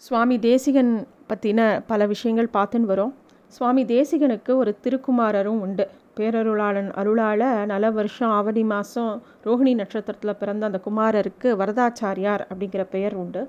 [0.00, 3.12] சுவாமி தேசிகன் பற்றின பல விஷயங்கள் பார்த்துன்னு வரோம்.
[3.46, 5.88] சுவாமி தேசிகனுக்கு ஒரு திருக்குமாரரும் உண்டு.
[6.16, 13.48] பேரருளாளன் அருளால் நல வருஷம் ஆவணி மாதம் ரோஹிணி நட்சத்திரத்தில் பிறந்த அந்த குமாரருக்கு வரதாச்சாரியார் அப்படிங்கிற பெயர் உண்டு.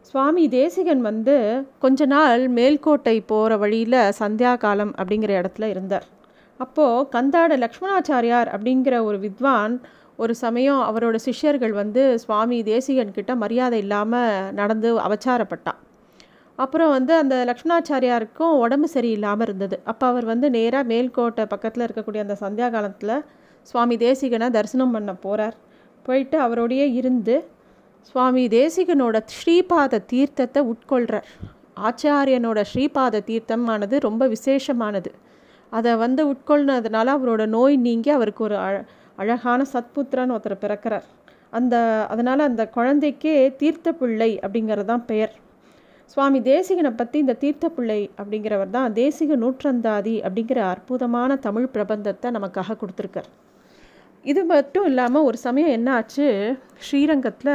[0.00, 6.04] சுவாமி தேசிகன் வந்து கொஞ்ச நாள் மேல்கோட்டை போகிற வழியில் சந்தியா காலம் அப்படிங்கிற இடத்துல இருந்தார்.
[6.58, 9.80] அப்போது கந்தாட லக்ஷ்மணாச்சாரியார் அப்படிங்கிற ஒரு வித்வான்
[10.18, 15.78] ஒரு சமயம் அவரோட சிஷ்யர்கள் வந்து சுவாமி தேசிகன் கிட்ட மரியாதை இல்லாமல் நடந்து அவச்சாரப்பட்டான்.
[16.58, 19.76] அப்புறம் வந்து அந்த லக்ஷ்மணாச்சாரியாருக்கும் உடம்பு சரியில்லாமல் இருந்தது.
[19.84, 23.14] அப்போ அவர் வந்து நேராக மேல்கோட்டை பக்கத்தில் இருக்கக்கூடிய அந்த சந்தியா காலத்தில்
[23.62, 25.56] சுவாமி தேசிகனை தரிசனம் பண்ண போகிறார்
[26.06, 27.36] போயிட்டு அவரோடையே இருந்து
[28.02, 31.28] சுவாமி தேசிகனோட ஸ்ரீபாத தீர்த்தத்தை உட்கொள்கிறார்
[31.88, 35.10] ஆச்சாரியனோட ஸ்ரீபாத தீர்த்தமானது ரொம்ப விசேஷமானது.
[35.72, 38.74] அதை வந்து உட்கொள்னதுனால அவரோட நோய் நீங்கி அவருக்கு ஒரு அழ
[39.18, 41.06] அழகான சத்புத்திரன் ஒருத்தர் பிறக்கிறார்.
[41.58, 41.76] அந்த
[42.12, 45.32] அதனால் அந்த குழந்தைக்கே தீர்த்த பிள்ளை அப்படிங்கிறது தான் பெயர்.
[46.12, 52.76] சுவாமி தேசிகனை பற்றி இந்த தீர்த்த பிள்ளை அப்படிங்கிறவர் தான் தேசிக நூற்றந்தாதி அப்படிங்கிற அற்புதமான தமிழ் பிரபந்தத்தை நமக்காக
[52.80, 53.30] கொடுத்துருக்கார்.
[54.24, 56.26] இது மட்டும் இல்லாமல் ஒரு சமயம் என்ன ஆச்சு?
[56.86, 57.54] ஸ்ரீரங்கத்தில்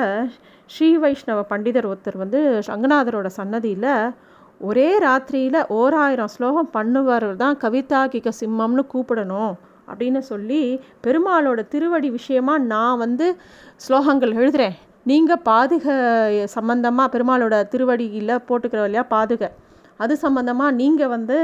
[0.73, 3.91] ஸ்ரீ வைஷ்ணவ பண்டிதர் ஒருத்தர் வந்து ரங்கநாதரோட சன்னதியில்
[4.69, 9.53] ஒரே ராத்திரியில் ஓராயிரம் ஸ்லோகம் பண்ணுவார் தான் கவிதாகிக சிம்மம்னு கூப்பிடணும்.
[9.87, 13.37] அப்படின்னு சொல்லி பெருமாளோட திருவடி விஷயமா நான் வந்து
[13.87, 15.85] ஸ்லோகங்கள் எழுதுகிறேன் நீங்கள் பாதுக
[16.45, 19.49] சம்பந்தமாக பெருமாளோட திருவடியில் போட்டுக்கிற இல்லையா பாதுக.
[19.97, 21.37] அது சம்பந்தமாக நீங்கள் வந்து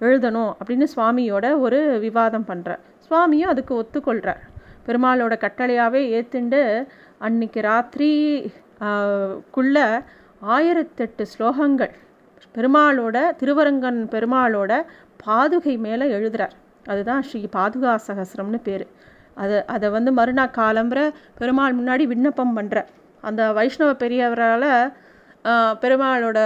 [0.00, 4.42] எழுதணும் அப்படின்னு சுவாமியோட ஒரு விவாதம் பண்ணுற சுவாமியும் அதுக்கு ஒத்துக்கொள்கிறார்
[4.86, 6.86] பெருமாளோட கட்டளையாகவே ஏற்றுண்டு
[7.18, 8.10] அன்னைக்கு ராத்திரி
[9.50, 10.04] குள்ள
[10.46, 11.92] ஆயிரத்தெட்டு ஸ்லோகங்கள்
[12.54, 14.72] பெருமாளோட திருவரங்கன் பெருமாளோட
[15.26, 16.54] பாதுகை மேலே எழுதுகிறார்
[16.90, 18.84] அதுதான் ஸ்ரீ பாதுகா சகசிரம்னு பேர்.
[19.42, 21.00] அதை அதை வந்து மறுநாள் காலம்புற
[21.38, 22.78] பெருமாள் முன்னாடி விண்ணப்பம் பண்ணுற
[23.28, 24.68] அந்த வைஷ்ணவ பெரியவரால்
[25.82, 26.38] பெருமாளோட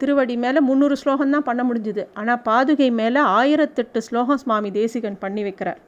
[0.00, 2.02] திருவடி மேலே முந்நூறு ஸ்லோகம் தான் பண்ண முடிஞ்சுது.
[2.20, 5.80] ஆனால் பாதுகை மேலே ஆயிரத்தெட்டு ஸ்லோகம் சுவாமி தேசிகன் பண்ணி வைக்கிறார்.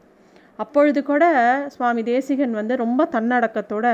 [0.63, 1.25] அப்பொழுது கூட
[1.75, 3.87] சுவாமி தேசிகன் வந்து ரொம்ப தன்னடக்கத்தோட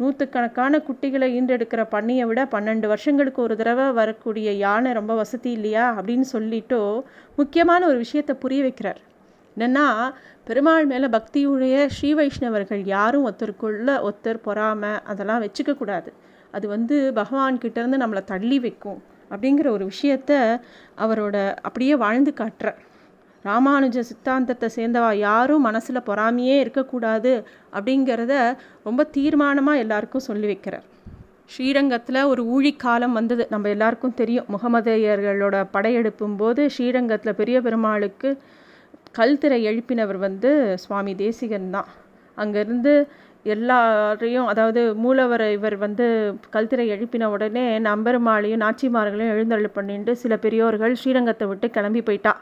[0.00, 6.26] நூற்றுக்கணக்கான குட்டிகளை ஈன்றெடுக்கிற பண்ணியை விட பன்னெண்டு வருஷங்களுக்கு ஒரு தடவை வரக்கூடிய யானை ரொம்ப வசதி இல்லையா அப்படின்னு
[6.34, 6.78] சொல்லிட்டு
[7.40, 9.00] முக்கியமான ஒரு விஷயத்தை புரிய வைக்கிறார்.
[9.56, 9.86] என்னென்னா
[10.44, 16.12] பெருமாள் மேலே பக்தியுடைய ஸ்ரீ வைஷ்ணவர்கள் யாரும் ஒருத்தருக்குள்ள ஒருத்தர் பொறாமல் அதெல்லாம் வச்சுக்கக்கூடாது
[16.50, 20.32] அது வந்து பகவான்கிட்டேருந்து நம்மளை தள்ளி வைக்கும் அப்படிங்கிற ஒரு விஷயத்த
[20.98, 22.80] அவரோட அப்படியே வாழ்ந்து காட்டுறார்.
[23.44, 27.32] ராமானுஜ சித்தாந்தத்தை சேர்ந்தவா யாரும் மனசில் பொறாமையே இருக்கக்கூடாது
[27.72, 28.34] அப்படிங்கிறத
[28.82, 30.86] ரொம்ப தீர்மானமாக எல்லாருக்கும் சொல்லி வைக்கிறார்.
[31.46, 33.46] ஸ்ரீரங்கத்தில் ஒரு ஊழிக்காலம் வந்தது.
[33.50, 34.46] நம்ம எல்லாருக்கும் தெரியும்.
[34.52, 38.30] முகமதையர்களோட படையெடுப்பும் போது ஸ்ரீரங்கத்தில் பெரிய பெருமாளுக்கு
[39.18, 40.50] கல்திரை எழுப்பினவர் வந்து
[40.84, 41.88] சுவாமி தேசிகன் தான்.
[42.38, 42.92] அங்கேருந்து
[43.54, 46.06] எல்லாரையும் அதாவது மூலவர் இவர் வந்து
[46.54, 52.32] கல்திரை எழுப்பின உடனே நம்பெருமாளையும் நாச்சிமார்களையும் எழுந்தருள் பண்ணிட்டு சில பெரியோர்கள் ஸ்ரீரங்கத்தை விட்டு கிளம்பி போயிட்டா.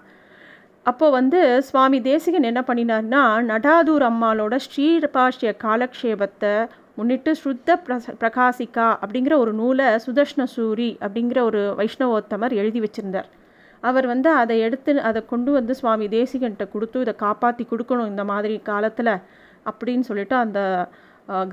[0.87, 6.55] அப்போ வந்து சுவாமி தேசிகன் என்ன பண்ணினார்னா நடாதூர் அம்மாளோட ஸ்ரீபாஷ்ய காலக்ஷேபத்தை
[6.99, 7.77] முன்னிட்டு ஸ்ருத்த
[8.23, 13.31] பிரகாசிக்கா அப்படிங்கிற ஒரு நூலை சுதர்ஷ்ண சூரி அப்படிங்கிற ஒரு வைஷ்ணவோத்தமர் எழுதி வச்சிருந்தார்.
[13.89, 18.55] அவர் வந்து அதை எடுத்து அதை கொண்டு வந்து சுவாமி தேசிகன்கிட்ட கொடுத்து இதை காப்பாற்றி கொடுக்கணும் இந்த மாதிரி
[18.71, 19.15] காலத்தில்
[19.71, 20.61] அப்படின்னு சொல்லிட்டு அந்த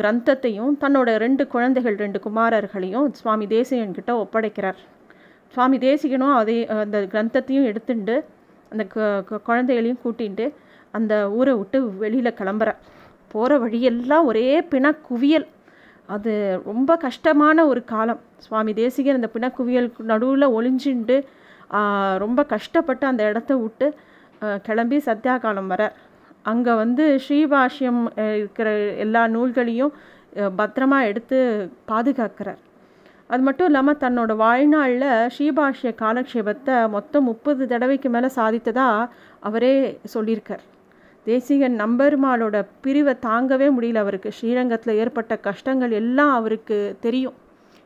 [0.02, 4.80] கிரந்தத்தையும் தன்னோட ரெண்டு குழந்தைகள் ரெண்டு குமாரர்களையும் சுவாமி தேசிகன்கிட்ட ஒப்படைக்கிறார்.
[5.54, 8.16] சுவாமி தேசிகனும் அதே அந்த கிரந்தத்தையும் எடுத்துட்டு
[8.72, 8.84] அந்த
[9.48, 10.46] குழந்தைகளையும் கூட்டிகிட்டு
[10.94, 12.70] அந்த ஊரை விட்டு வெளியில் கிளம்புற
[13.32, 15.48] போகிற வழியெல்லாம் ஒரே பிண குவியல்
[16.10, 16.32] அது
[16.70, 18.22] ரொம்ப கஷ்டமான ஒரு காலம்.
[18.46, 21.18] சுவாமி தேசிகன் அந்த பிணக்குவியல் நடுவில் ஒளிஞ்சுண்டு
[22.24, 23.88] ரொம்ப கஷ்டப்பட்டு அந்த இடத்த விட்டு
[24.68, 25.84] கிளம்பி சத்தியாகாலம் வர.
[26.52, 28.02] அங்கே வந்து ஸ்ரீபாஷ்யம்
[28.40, 28.70] இருக்கிற
[29.06, 29.94] எல்லா நூல்களையும்
[30.60, 31.38] பத்திரமா எடுத்து
[31.92, 32.60] பாதுகாக்கிறார்.
[33.30, 39.10] அது மட்டும் இல்லாமல் தன்னோட வாழ்நாளில் ஸ்ரீபாஷ்ய காலக்ஷேபத்தை மொத்தம் முப்பது தடவைக்கு மேலே சாதித்ததாக
[39.48, 39.74] அவரே
[40.14, 40.64] சொல்லியிருக்கார்.
[41.26, 44.30] தேசிகன் நம்பெருமாளோட பிரிவை தாங்கவே முடியல அவருக்கு.
[44.38, 47.38] ஸ்ரீரங்கத்தில் ஏற்பட்ட கஷ்டங்கள் எல்லாம் அவருக்கு தெரியும்.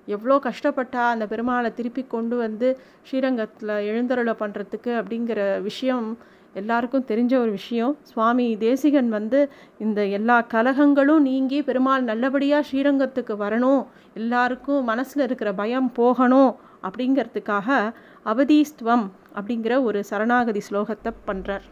[0.05, 6.17] எவ்வளோ கஷ்டப்பட்டா அந்த பெருமாளை திருப்பி கொண்டு வந்து ஸ்ரீரங்கத்தில் எழுந்தருளை பண்ணுறதுக்கு அப்படிங்கிற விஷயம்
[6.53, 7.97] எல்லாருக்கும் தெரிஞ்ச ஒரு விஷயம்.
[8.01, 9.49] சுவாமி தேசிகன் வந்து
[9.79, 17.93] இந்த எல்லா கலகங்களும் நீங்கி பெருமாள் நல்லபடியாக ஸ்ரீரங்கத்துக்கு வரணும் எல்லாருக்கும் மனசில் இருக்கிற பயம் போகணும் அப்படிங்கிறதுக்காக
[18.25, 21.65] அவதீஸ்துவம் அப்படிங்கிற ஒரு சரணாகதி ஸ்லோகத்தை பண்ணுறார்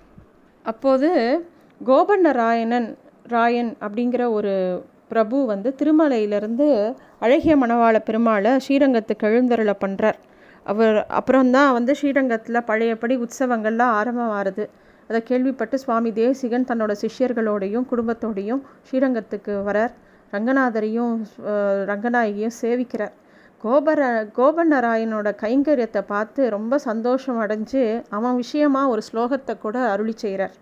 [0.64, 1.10] அப்போது
[1.86, 6.68] கோபண்ண ராயணன் ராயன் அப்படிங்கிற ஒரு பிரபு வந்து திருமலையிலேருந்து
[7.26, 10.20] அழகிய மணவாள பெருமாளை ஸ்ரீரங்கத்துக்கு எழுந்தருளை பண்ணுறார்
[10.66, 14.66] அவர் அப்புறம்தான் வந்து ஸ்ரீரங்கத்தில் பழையபடி உற்சவங்கள்லாம் ஆரம்பமாகுது.
[15.10, 19.94] அதை கேள்விப்பட்டு சுவாமி தேசிகன் தன்னோட சிஷ்யர்களோடையும் குடும்பத்தோடையும் ஸ்ரீரங்கத்துக்கு வரார்.
[20.34, 21.16] ரங்கநாதரையும்
[21.90, 23.16] ரங்கநாயகியும் சேவிக்கிறார்.
[23.64, 24.02] கோபர
[24.38, 27.82] கோபநராயனோட கைங்கரியத்தை பார்த்து ரொம்ப சந்தோஷம் அடைஞ்சு
[28.18, 30.56] அவன் விஷயமாக ஒரு ஸ்லோகத்தை கூட அருளி செய்கிறார்.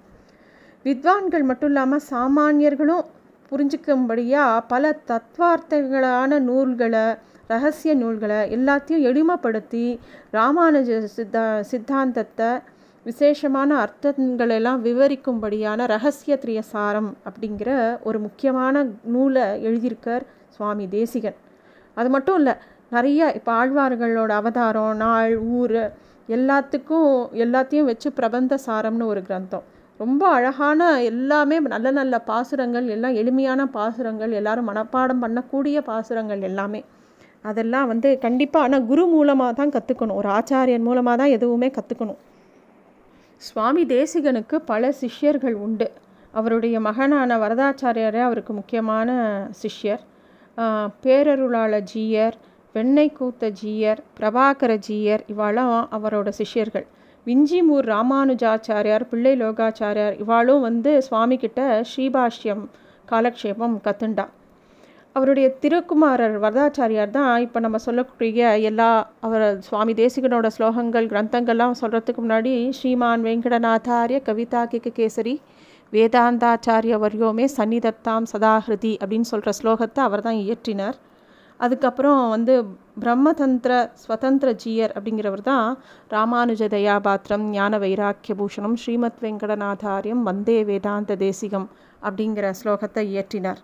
[0.86, 3.06] வித்வான்கள் மட்டும் இல்லாமல் சாமானியர்களும்
[3.51, 7.06] புரிஞ்சுக்கும்படியாக பல தத்வார்த்தங்களான நூல்களை
[7.48, 9.86] ரகசிய நூல்களை எல்லாத்தையும் எளிமைப்படுத்தி
[10.34, 12.50] ராமானுஜ சித்தா சித்தாந்தத்தை
[13.06, 17.69] விசேஷமான அர்த்தங்களெல்லாம் விவரிக்கும்படியான ரகசிய திரியசாரம் அப்படிங்கிற
[18.04, 21.38] ஒரு முக்கியமான நூலை எழுதியிருக்கார் சுவாமி தேசிகன்.
[21.98, 22.56] அது மட்டும் இல்லை
[22.90, 25.81] நிறைய இப்போ ஆழ்வார்களோட அவதாரம் நாள் ஊர்
[26.30, 27.12] எல்லாத்துக்கும்
[27.45, 29.66] எல்லாத்தையும் வச்சு பிரபந்த சாரம்னு ஒரு கிரந்தம்.
[30.01, 30.81] ரொம்ப அழகான
[31.12, 36.81] எல்லாமே நல்ல நல்ல பாசுரங்கள் எல்லாம் எளிமையான பாசுரங்கள் எல்லாரும் மனப்பாடம் பண்ணக்கூடிய பாசுரங்கள் எல்லாமே.
[37.50, 42.19] அதெல்லாம் வந்து கண்டிப்பாக ஆனால் குரு மூலமாக தான் கற்றுக்கணும் ஒரு ஆச்சாரியன் மூலமாக தான் எதுவுமே கற்றுக்கணும்
[43.48, 45.88] சுவாமி தேசிகனுக்கு பல சிஷ்யர்கள் உண்டு.
[46.40, 49.10] அவருடைய மகனான வரதாச்சாரியரே அவருக்கு முக்கியமான
[49.62, 50.04] சிஷ்யர்.
[51.04, 52.36] பேரருளாள ஜீயர்
[52.75, 56.88] வெண்ணை கூத்த ஜீயர் பிரபாகர ஜீயர் இவாளும் அவரோட சிஷ்யர்கள்.
[57.27, 61.62] விஞ்சிமூர் ராமானுஜாச்சாரியார் பிள்ளை லோகாச்சாரியார் இவாளும் வந்து சுவாமிக்கிட்ட
[61.92, 62.63] ஸ்ரீபாஷ்யம்
[63.12, 64.25] காலக்ஷேபம் கத்துண்டா.
[65.16, 68.89] அவருடைய திருக்குமாரர் வரதாச்சாரியார் தான் இப்போ நம்ம சொல்லக்கூடிய எல்லா
[69.19, 75.36] அவர் சுவாமி தேசிகனோட ஸ்லோகங்கள் கிரந்தங்கள்லாம் சொல்கிறதுக்கு முன்னாடி ஸ்ரீமான் வெங்கடநாதாரிய கவிதா கிக்கு கேசரி
[75.94, 80.98] வேதாந்தாச்சாரிய வரியோமே சன்னிதத்தாம் சதாகிருதி அப்படின்னு சொல்கிற ஸ்லோகத்தை அவர் தான் இயற்றினார்.
[81.60, 82.54] அதுக்கப்புறம் வந்து
[83.01, 85.68] பிரம்மதந்திர ஸ்வதந்திர ஜீயர் அப்படிங்கிறவர் தான்
[86.10, 91.68] ராமானுஜ தயாபாத்திரம் ஞான வைராக்கிய பூஷணம் ஸ்ரீமத் வெங்கடநாதாரியம் வந்தே வேதாந்த தேசிகம்
[92.04, 93.62] அப்படிங்கிற ஸ்லோகத்தை இயற்றினார்.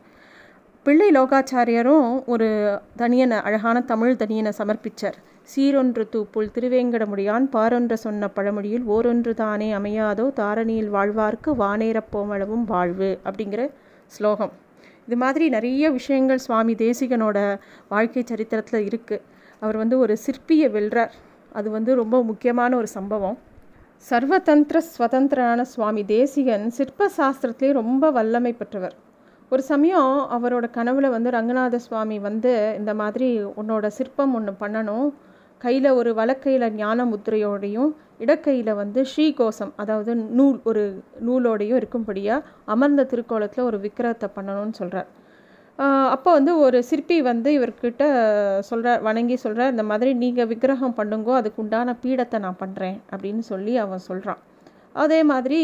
[0.86, 2.48] பிள்ளை லோகாச்சாரியரும் ஒரு
[2.98, 5.18] தனியனை அழகான தமிழ் தனியனை சமர்ப்பித்தார்
[5.56, 13.64] சீரொன்று தூப்புள் திருவேங்கடமுடியான் பாரொன்று சொன்ன பழமொழியில் ஓரொன்று தானே அமையாதோ தாரணியில் வாழ்வார்க்கு வானேரப்போமளவும் வாழ்வு அப்படிங்கிற
[14.08, 14.54] ஸ்லோகம்.
[15.08, 17.40] இது மாதிரி நிறைய விஷயங்கள் சுவாமி தேசிகனோட
[17.90, 19.24] வாழ்க்கை சரித்திரத்தில் இருக்குது
[19.60, 21.14] அவர் வந்து ஒரு சிற்பியை வெல்றார்.
[21.52, 23.38] அது வந்து ரொம்ப முக்கியமான ஒரு சம்பவம்.
[24.10, 28.96] சர்வதந்திர ஸ்வதந்திரனான சுவாமி தேசிகன் சிற்ப சாஸ்திரத்திலே ரொம்ப வல்லமை பெற்றவர்.
[29.52, 33.30] ஒரு சமயம் அவரோட கனவுல வந்து ரங்கநாத சுவாமி வந்து இந்த மாதிரி
[33.62, 35.08] உன்னோட சிற்பம் ஒன்று பண்ணணும்.
[35.58, 40.84] கையில் ஒரு வழக்கையில் ஞான முத்திரையோடையும் இடக்கையில் வந்து ஸ்ரீகோசம் அதாவது நூல் ஒரு
[41.28, 45.10] நூலோடையும் இருக்கும்படியாக அமர்ந்த திருக்கோலத்தில் ஒரு விக்கிரகத்தை பண்ணணும்னு சொல்கிறார்
[46.14, 48.04] அப்போ வந்து ஒரு சிற்பி வந்து இவர்கிட்ட
[48.70, 53.74] சொல்கிறார் வணங்கி சொல்கிறார் இந்த மாதிரி நீங்கள் விக்கிரகம் பண்ணுங்கோ அதுக்கு உண்டான பீடத்தை நான் பண்ணுறேன் அப்படின்னு சொல்லி
[53.78, 54.42] அவன் சொல்கிறான்
[54.96, 55.60] அதே மாதிரி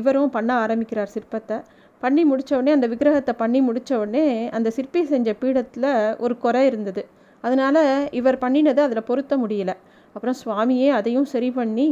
[0.00, 1.56] இவரும் பண்ண ஆரம்பிக்கிறார் சிற்பத்தை.
[2.02, 4.24] பண்ணி முடித்தவுடனே அந்த விக்கிரகத்தை பண்ணி முடித்தவுடனே
[4.56, 5.90] அந்த சிற்பி செஞ்ச பீடத்தில்
[6.24, 7.02] ஒரு குறை இருந்தது.
[7.44, 7.80] அதனால்
[8.18, 9.72] இவர் பண்ணினது அதில் பொருத்த முடியல.
[10.14, 11.88] அப்புறம் சுவாமியே அதையும் சரி பண்ணி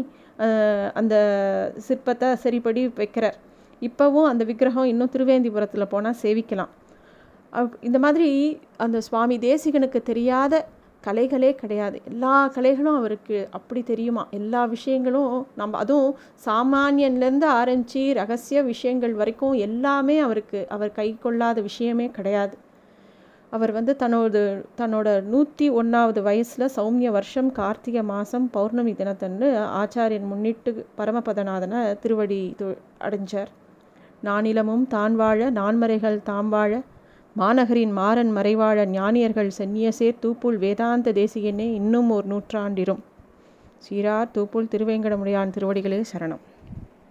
[1.01, 1.15] அந்த
[1.87, 3.39] சிற்பத்தை சரிப்படி வைக்கிறார்.
[3.89, 6.71] இப்போவும் அந்த விக்கிரகம் இன்னும் திருவேந்திபுரத்தில் போனால் சேவிக்கலாம்.
[7.89, 8.29] இந்த மாதிரி
[8.85, 10.55] அந்த சுவாமி தேசிகனுக்கு தெரியாத
[11.07, 11.97] கலைகளே கிடையாது.
[12.11, 14.23] எல்லா கலைகளும் அவருக்கு அப்படி தெரியுமா?
[14.39, 16.17] எல்லா விஷயங்களும் நம்ம அதுவும்
[16.47, 22.57] சாமானியன்லேருந்து ஆரம்பித்து ரகசிய விஷயங்கள் வரைக்கும் எல்லாமே அவருக்கு அவர் கை கொள்ளாத விஷயமே கிடையாது.
[23.57, 24.41] அவர் வந்து தன்னோட
[24.81, 29.49] தன்னோட நூற்றி ஒன்றாவது வயசில் சௌமிய வருஷம் கார்த்திகை மாதம் பௌர்ணமி தினத்தன்று
[29.81, 32.41] ஆச்சாரியன் முன்னிட்டு பரமபதநாதனை திருவடி
[33.07, 33.51] அடைஞ்சார்.
[34.29, 36.81] நானிலமும் தான் வாழ நான்மறைகள் தாம் வாழ
[37.37, 43.03] மாநகரின் மாறன் மறைவாழ ஞானியர்கள் சென்னியசேர் தூப்புள் வேதாந்த தேசியனே இன்னும் ஒரு நூற்றாண்டிரும்.
[43.85, 46.43] சீரார் தூப்புள் திருவேங்கடமுடியான் திருவடிகளே சரணம்.